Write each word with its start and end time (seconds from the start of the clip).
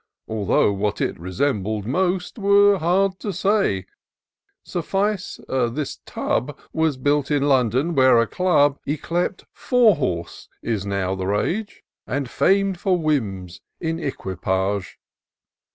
Although 0.27 0.73
what 0.73 0.99
it 0.99 1.19
resembled 1.19 1.85
most 1.85 2.39
Were 2.39 2.79
hard 2.79 3.19
to 3.19 3.31
say:— 3.31 3.85
suffice, 4.65 5.39
this 5.47 5.99
tub 6.07 6.57
Was 6.73 6.97
built 6.97 7.29
in 7.29 7.43
London, 7.43 7.93
where 7.93 8.19
a 8.19 8.25
dub. 8.27 8.79
Yclept 8.87 9.43
Four 9.53 9.97
horsey 9.97 10.47
is 10.63 10.87
now 10.87 11.13
the 11.13 11.27
rage. 11.27 11.83
And 12.07 12.27
fam*d 12.31 12.79
for 12.79 12.97
whims 12.97 13.61
in 13.79 13.99
equipage. 13.99 14.97